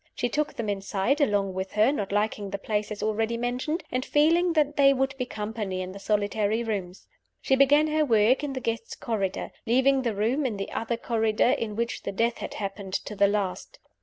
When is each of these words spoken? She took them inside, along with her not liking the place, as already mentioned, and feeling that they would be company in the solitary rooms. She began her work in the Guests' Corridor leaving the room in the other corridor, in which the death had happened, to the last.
She 0.15 0.29
took 0.29 0.55
them 0.55 0.67
inside, 0.67 1.21
along 1.21 1.53
with 1.53 1.73
her 1.73 1.91
not 1.91 2.11
liking 2.11 2.49
the 2.49 2.57
place, 2.57 2.89
as 2.91 3.03
already 3.03 3.37
mentioned, 3.37 3.83
and 3.91 4.03
feeling 4.03 4.53
that 4.53 4.75
they 4.75 4.93
would 4.95 5.15
be 5.15 5.27
company 5.27 5.79
in 5.83 5.91
the 5.91 5.99
solitary 5.99 6.63
rooms. 6.63 7.05
She 7.39 7.55
began 7.55 7.85
her 7.85 8.03
work 8.03 8.43
in 8.43 8.53
the 8.53 8.61
Guests' 8.61 8.95
Corridor 8.95 9.51
leaving 9.67 10.01
the 10.01 10.15
room 10.15 10.43
in 10.43 10.57
the 10.57 10.71
other 10.71 10.97
corridor, 10.97 11.51
in 11.51 11.75
which 11.75 12.01
the 12.01 12.11
death 12.11 12.39
had 12.39 12.55
happened, 12.55 12.93
to 12.95 13.15
the 13.15 13.27
last. 13.27 13.77